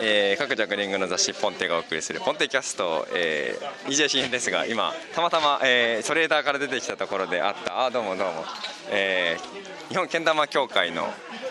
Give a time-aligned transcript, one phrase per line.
[0.00, 8.44] えー各ジャグリングの雑誌ポンテがお送りするポンテキャスト、えー、EJ 編ですが今たまたま、えートレーダーから出てきたところであったあーどうもどうも、
[8.90, 11.08] えー日本けん玉協会の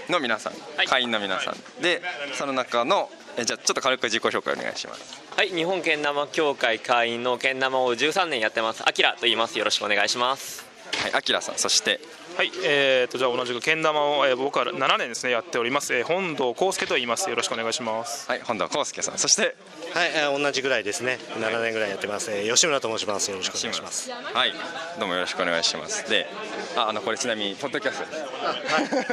[0.09, 2.01] の皆さん、はい会員の皆さんで
[2.33, 9.59] その中のえーじゃあちょっと軽く自己紹介お願いしますはい、日本けん玉協会会員のけん玉を13年やってます、あきらと言います。
[9.59, 10.65] よろしくお願いします。
[10.97, 11.99] はいあきらさんそして
[12.37, 17.27] はい、えー、とじゃあ同じくけん玉を、えー僕は7年ですねやっております、えー本堂康介と言います。
[17.31, 18.29] よろしくお願いします。
[18.29, 19.17] はい本田康介さん。
[19.17, 19.55] そして
[19.95, 21.17] はい、えー同じぐらいですね。
[21.39, 22.29] 7年ぐらいやってます。
[22.31, 23.31] えー吉村と申します。
[23.31, 24.11] よろしくお願いします。
[24.11, 24.53] はい
[24.99, 26.07] どうもよろしくお願いします。
[26.11, 26.27] で
[26.75, 28.05] ああのこれちなみにポッドキャスト。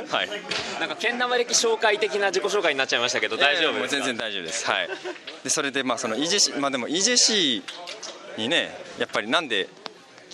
[0.02, 0.28] ですはい。
[0.80, 3.96] なんかけん玉歴紹介的な自己紹介になっちゃいましたけど、大丈夫ですか？
[3.98, 4.66] もう全然大丈夫です。
[4.70, 4.88] はい。
[5.44, 7.62] でそれでまあその EJC まあでも EJC
[8.36, 9.68] にねやっぱりなんで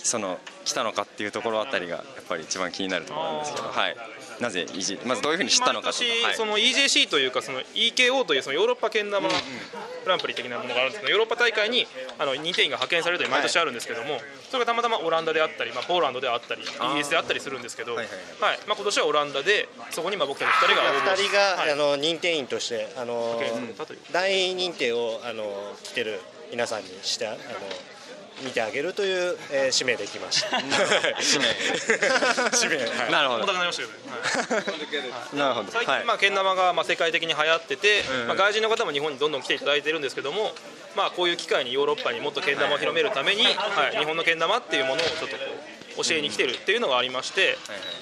[0.03, 3.95] その来たのかっていうところあたりがやっぱり一番気になるところなんですけどはい。
[4.39, 6.21] なぜ EJ まずどういうふうに知ったのか毎とはい。
[6.31, 9.35] 年その EJC というかその EKO というそのヨーロッパけん玉グ
[10.07, 11.85] ランプリ的なものがあるんですけどヨーロッパ大会に
[12.17, 18.07] あの認定員が派遣されるという毎年あるんですけどもそれがたまたまオランダであったり、まあ、ポーランドであったりイギリスであったりするんですけど、はいい
[18.41, 18.59] ははい。
[18.67, 23.99] まあ、今年はオランダでそこにまあ僕たち2人が応募2人が、はいあの認定員としてあの派遣されたという。
[24.11, 26.19] 大認定をあの来てる
[26.51, 27.37] 皆さんにしてあの
[28.43, 30.59] 見てあげるという、えー使命で来ました。
[31.21, 31.45] 使命。
[32.53, 32.77] 使命。
[32.77, 33.11] はい。
[33.11, 35.35] なるほど重たくなりましたけどね、はい。
[35.37, 35.71] なるほど。
[35.71, 36.05] 最近、はい。
[36.05, 40.53] まあ、けん玉がまあ世界的に流行ってて、うんまあ、外人の方も日本にどんどん来ていただいてるんですけども、
[40.95, 45.43] まあ、こういう機会にヨーロッパにもっとけん玉を広めるために、はい、日本のけん玉っていうものをちょっとこ
[45.99, 47.57] う教えに来てるっていうのがありまして、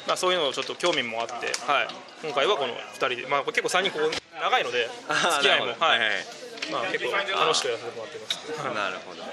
[0.08, 1.33] まあ、そういうのをちょっと興味もあって、
[1.66, 1.88] はい、
[2.23, 4.89] 今回はこの2人で、まあ、結構3人こう長いので
[5.38, 6.38] 付き合いも、はい
[6.71, 8.75] まあ、結構楽しくやらせてもらってます。
[8.75, 9.23] なるほど。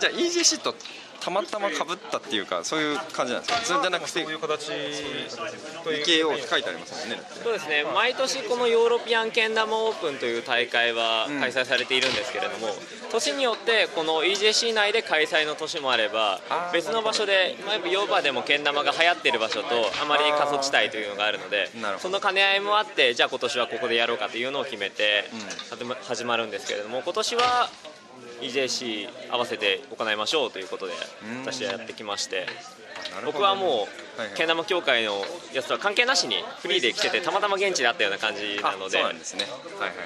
[0.00, 0.74] じゃあ EJC と
[1.22, 1.78] たまたま被っ
[2.10, 4.72] たっていうかそういう感じなんですかそれじゃなくてそういう形と
[5.92, 7.84] いうって書いてありますもんねそうですね。
[7.94, 12.68] 毎年このヨーロピアンけん玉オープンという大会はうん開催されているんですけれども、
[13.10, 16.40] 年によってこの EJC 内で開催の年もあれば
[16.72, 19.68] 別の場所でまあやっぱヨーロッパでもけん玉が流行っている場所と
[20.02, 21.68] あまり過疎地帯というのがあるので
[21.98, 25.24] その兼ね合いもあってじゃあ今年はここでやろうかというのを決めて
[26.02, 27.70] 始まるんですけれども今年は
[28.42, 30.92] EJC 合わせて行いましょうということで
[31.24, 31.40] うん。
[31.40, 32.46] 私はやってきまして。
[33.24, 33.88] 僕はも
[34.34, 38.98] うけん玉協会のやつとは関係なしにフリーで来ててたまたま現地で会ったような感じなので。
[39.02, 39.40] あそう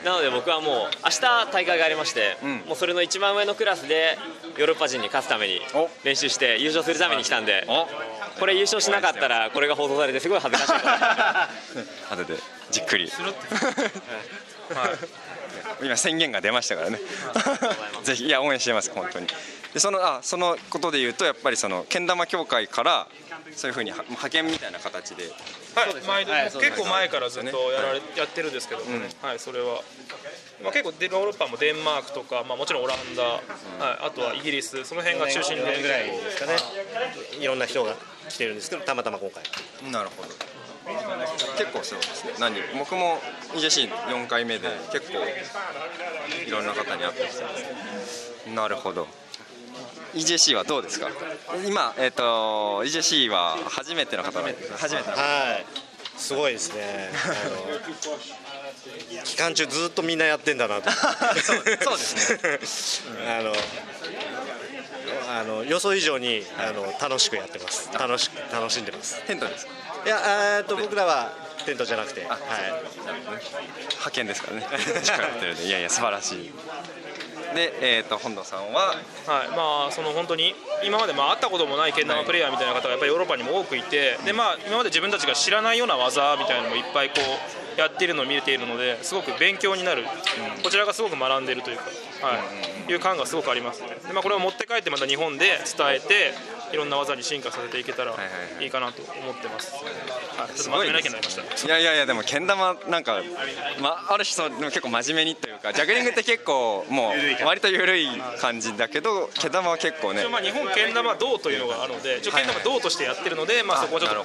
[0.04, 0.74] なので僕はもう
[1.04, 1.20] 明日
[1.52, 2.56] 大会がありまして、うん。
[2.66, 4.19] もうそれの一番上のクラスで
[4.56, 5.88] ヨーロッパ人に勝つためにお。
[6.04, 7.86] 練習して優勝するために来たんでお
[8.41, 11.48] これ優勝しなかったらこれが放送されてすごい恥ずか
[12.12, 12.34] しい で
[12.70, 13.10] じっくり。
[13.10, 14.91] はい
[15.82, 16.98] 今宣言が出ましたからね。
[18.04, 19.26] ぜひいや応援してます本当に。
[19.75, 23.06] でそのあそのことで言うとやっぱりそのけん玉協会から
[23.54, 25.31] そういうふうには派遣みたいな形で。
[25.76, 29.82] はい、結構前からずっとやられ、やってるんですけどもね、はい、それは、
[30.62, 33.42] まあ、結構でヨーロッパもデンマークとか、まあ、もちろんオランダ、はい、
[34.06, 35.62] あとはイギリスその辺が中心で。
[35.62, 36.56] 4年ぐらいですかね。
[37.38, 37.94] いろんな人が
[38.31, 39.92] 来てるんですけど、たまたま今回。
[39.92, 40.28] なるほど
[41.58, 43.19] 結構そうですね何僕も
[43.54, 45.19] EJC4 回目で結構
[46.47, 49.06] いろんな方に会ってきてますなるほど
[50.14, 51.08] EJC はどうですか？
[51.66, 54.78] 今、えっと EJC は初めての方なんですか？
[54.78, 55.66] 初めての方はい。
[56.16, 57.10] すごいですね。
[59.24, 60.91] 期間中ずっとみんなやってんだなと。
[61.44, 63.53] そうそうです あの。
[65.38, 67.91] あの予想以上にあの楽しくやってます。
[67.92, 69.22] 楽しく楽しんでます。
[69.26, 69.72] テントですか？
[70.06, 70.19] いや、
[70.58, 71.32] えーっと僕らは
[71.66, 72.41] テントじゃなくて、はい。
[73.91, 74.66] 派遣ですからね。
[75.66, 76.52] いやいや素晴らしい。
[77.54, 78.94] で、えー、と本田さんは？
[79.26, 79.48] はい。
[79.48, 80.54] まあ、その本当に
[80.84, 87.16] 今までまあ会ったこともないけん玉プレイヤーみたいな方がやっぱりヨーロッパにも多くいてで、まあ、今まで自分たちが知らないような技みたいなのもいっぱいこ
[87.76, 90.04] うやっているのを見れているのですごく勉強になる、
[90.62, 91.84] こちらがすごく学んでいるというか、
[92.26, 93.88] はいいう感がすごくありますね。
[94.06, 96.34] で、まあ、これを持って帰ってまた日本で伝えて
[96.72, 98.20] いろんな技に進化させていけたらはい
[98.58, 99.72] はいかなと思ってます、
[100.36, 101.66] はい、ちょっと真面目な意見になりました。
[101.66, 103.22] いやいやいやでもけん玉なんか、
[103.80, 107.12] まあ、ある種そうでも結構真面目にというかジャグリングって結構も
[107.42, 108.09] う割と緩い
[108.41, 110.27] 感じだけどけん玉は結構ね。
[110.28, 114.24] まあ日本けん玉道というのがあるのでけん玉道としてやってるので、まあ、そこはちょっと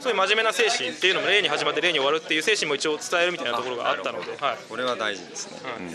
[0.00, 5.90] そういう真面目な精神っていうのも例に始まって例に終わるっていう精神も一応伝えるみたいなところがあったので、はい、これは大事ですね、うん、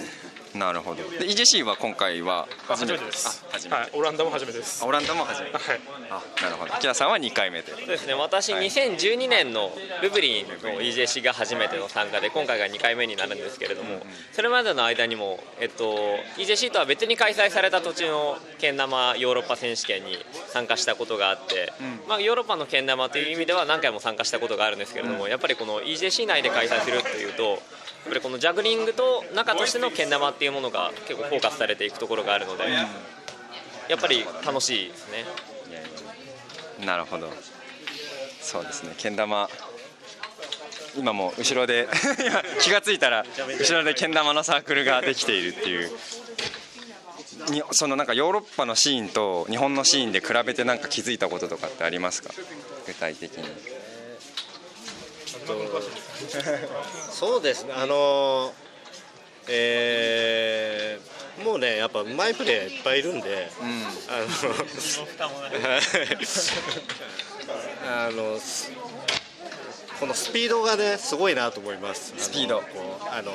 [0.56, 1.04] なるほど。
[1.04, 3.44] で EJC は今回はあ初めてです。
[3.50, 4.84] あ初めて、はい、オランダも初めてです。
[4.84, 5.54] あオランダも初めて。
[5.54, 5.80] はい。
[6.10, 6.74] あなるほど。
[6.74, 7.72] 木田さんは2回目で。
[7.72, 8.14] そうですね。
[8.14, 9.72] 私2012年の
[10.02, 14.02] ルブリンの EJC が初めての参加で今回が2回目になるんですけれども
[14.32, 15.96] それまでの間にも、えっと、
[16.38, 20.18] EJC とは別に開催された土地のけん玉ヨーロッパ選手権に
[20.48, 21.74] 参加したことがあって、
[22.08, 27.60] まあ、ヨーロッパのけん玉という意味では何回も参加したことがあるんですけれどもやっぱりこの EJC 内で開催するというと
[28.04, 32.63] っぱりこのジャグリングと中としてのけん玉っていうものが結構フォーカスされていくところがあるので、
[33.88, 35.25] やっぱり楽しいですね。
[36.86, 37.31] なるほど。
[38.42, 38.94] そうですね。
[38.98, 39.50] けん玉。
[40.95, 41.88] 今も後ろで
[42.62, 43.25] 気が付いたら
[43.60, 45.92] 後ろでけん玉のサークルができているっていう。
[47.50, 52.31] にそのなんかヨーロッパのシーンと日本のシーンで比べてなんか気づいたこととかってありますか？
[52.86, 53.44] 具体的に。
[57.12, 57.74] そうですね。
[57.75, 58.54] あの
[59.50, 61.13] えー
[61.44, 63.50] もうねやっぱうまいプレーいっぱいいるんで、
[64.07, 64.19] あ
[68.12, 68.72] のあのす
[70.00, 72.13] このスピードがねすごいなと思います。
[72.18, 72.57] スピード。
[72.57, 73.31] あのこうあの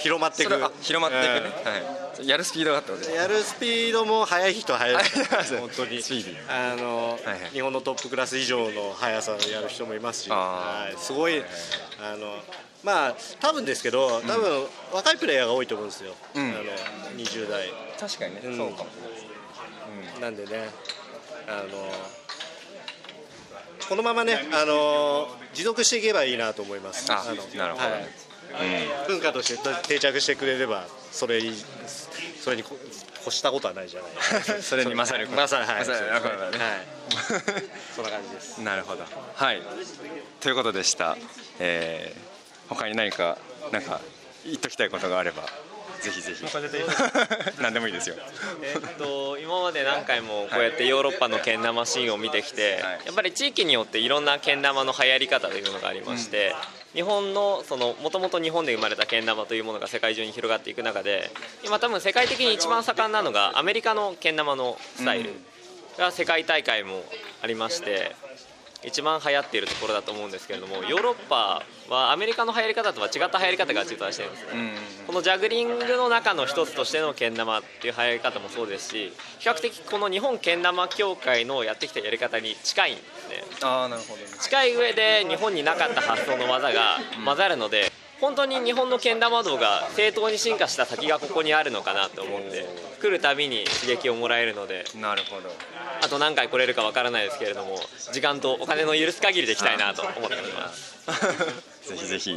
[0.00, 0.52] 広まっていく
[0.82, 5.04] 広まっていくね、うんはい、やるスピードがあったのでやるスピードも速い人は速い
[5.60, 6.00] 本当に。
[6.48, 7.50] あの、はいはい。
[7.52, 11.42] 日本のトップクラス以上の速さでやる人もいますし、はい、すごい
[12.00, 12.38] あの
[12.82, 16.50] まあ多分ですけど多分、若いプレイヤーが多いと思うんですよ、うん。
[16.50, 16.62] あの
[17.16, 17.72] 20代。
[17.98, 18.56] 確かにね、うん。
[18.56, 18.90] そうかも
[20.20, 20.70] なんでね
[21.48, 21.90] あの
[23.88, 27.10] このままねあの持続していけばいいなと思います。
[27.12, 27.84] あのなるほど。
[27.84, 28.08] はい。
[29.08, 31.40] 文化として定着してくれればそれ
[32.40, 32.76] それにこ
[33.22, 34.08] 越したことはないじゃな
[34.58, 34.62] い。
[34.62, 35.86] それに勝る勝る はい。
[35.86, 36.60] 勝るはい。
[37.94, 38.58] そんな感じです。
[38.58, 39.04] なるほど。
[39.34, 39.62] はい。
[40.40, 41.16] ということでした、
[41.58, 42.36] えー
[42.68, 43.38] 他に何か
[43.72, 44.00] なんか
[44.44, 45.44] 言っときたいことがあれば
[46.06, 46.44] ぜひぜひ。
[47.60, 48.16] 何でもいいですよ。
[48.62, 52.82] えっと今まで何回もこうやってヨーロッパのけん玉シーンを見てきて、はい。
[53.06, 56.54] やっぱり地域によっていろんなけん玉の流行り方というのがありまして、
[56.94, 61.30] 日本のそのもともと日本で生まれたけん玉というものが世界中に広がっていく中で
[61.62, 65.30] 今多分世界的に一番盛んなのがアメリカのけん玉のスタイル
[65.98, 67.04] が世界大会も
[67.42, 68.16] ありまして
[68.84, 74.50] 一番流行っているところだと思うんですけれどもヨーロッパはアメリカの流行り方とは違った流行り方が実はしてるんですね。
[75.06, 83.44] このジャグリングの中の一つとしてのけん玉っていう流行り方もそうですし比較的この日本けん玉協会のやってきたやり方に近いんですね。
[83.62, 92.64] ああなるほど近い上で日本になかった発想の技が混ざるので本当に日本のけん玉道が正当に進化した先がここにあるのかなと思って
[93.00, 95.50] 来るたびに刺激をもらえるのでなるほど。
[96.02, 97.76] あと何回来れるかわからないですけれども
[98.12, 100.96] 時間とお金の許す限りでいきたいなと思っております。
[101.88, 102.36] ぜひぜひ、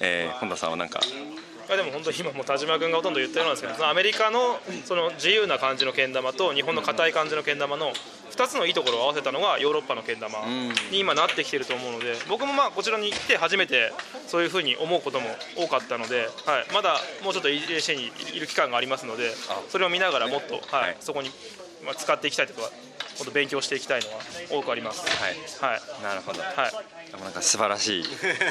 [0.00, 1.00] えー、本田さんはなんか？
[1.00, 7.92] いやでも本当に今もう田島君がほとんど言ったようなんですけどそのアメリカのその自由な感じのけん玉と日本の硬い感じのけん玉の
[8.38, 10.38] 2つのいいところを合わせたのがヨーロッパのけん玉
[10.92, 13.92] に今なってきてると思うので僕もまあこちらに来て初めて
[14.28, 15.26] そういうふうに思うことも
[15.56, 19.30] 多かったので、はい、まだもうちょっと EJC にいる期間がありますので
[19.68, 20.92] それを見ながらもっと、ははい。
[20.92, 21.30] い、そこに
[21.84, 22.68] まあ使っていきたいとかも
[23.22, 24.18] っと勉強していきたいのは
[24.50, 25.04] 多くあります。
[25.60, 25.72] はい。
[25.72, 26.02] はい。
[26.04, 26.40] なるほど。
[26.40, 27.10] はい。
[27.10, 28.04] でもなんか素晴らしい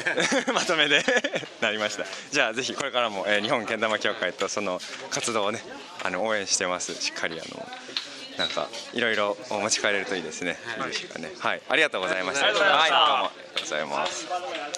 [0.52, 1.02] まとめで
[1.62, 2.04] なりました。
[2.30, 4.80] じゃあぜひこれからも、えー日本けん玉協会とその
[5.10, 5.62] 活動をね
[6.02, 6.94] あの応援してます。
[7.00, 7.66] しっかりあの
[8.38, 10.82] なんかいろいろ持ち帰れるといいですね、い。
[10.82, 11.32] いですかね。
[11.38, 11.62] はい。
[11.68, 12.46] ありがとうございました。
[12.46, 12.96] ありがとうございました。
[12.96, 13.08] はい。
[13.08, 14.77] どうもありがとうございます